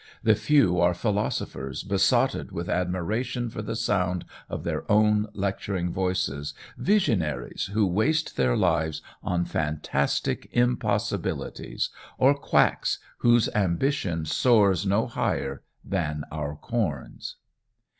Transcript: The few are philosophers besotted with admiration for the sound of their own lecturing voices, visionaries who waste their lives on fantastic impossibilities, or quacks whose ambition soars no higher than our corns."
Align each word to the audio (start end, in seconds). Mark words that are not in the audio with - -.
The 0.23 0.33
few 0.33 0.79
are 0.79 0.95
philosophers 0.95 1.83
besotted 1.83 2.51
with 2.51 2.67
admiration 2.71 3.51
for 3.51 3.61
the 3.61 3.75
sound 3.75 4.25
of 4.49 4.63
their 4.63 4.91
own 4.91 5.27
lecturing 5.35 5.93
voices, 5.93 6.55
visionaries 6.75 7.67
who 7.75 7.85
waste 7.85 8.35
their 8.35 8.57
lives 8.57 9.03
on 9.21 9.45
fantastic 9.45 10.49
impossibilities, 10.53 11.91
or 12.17 12.33
quacks 12.33 12.97
whose 13.19 13.47
ambition 13.53 14.25
soars 14.25 14.87
no 14.87 15.05
higher 15.05 15.61
than 15.85 16.23
our 16.31 16.55
corns." 16.55 17.35